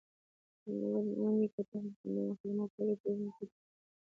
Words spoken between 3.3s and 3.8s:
تکثیر کوي.